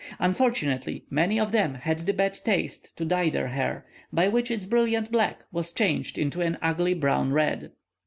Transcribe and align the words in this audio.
Unfortunately, 0.17 1.03
many 1.11 1.39
of 1.39 1.51
them 1.51 1.75
had 1.75 1.99
the 1.99 2.11
bad 2.11 2.33
taste 2.43 2.97
to 2.97 3.05
dye 3.05 3.29
their 3.29 3.49
hair, 3.49 3.85
by 4.11 4.27
which 4.27 4.49
its 4.49 4.65
brilliant 4.65 5.11
black 5.11 5.43
was 5.51 5.71
changed 5.71 6.17
into 6.17 6.41
an 6.41 6.57
ugly 6.59 6.95
brown 6.95 7.31
red. 7.31 7.71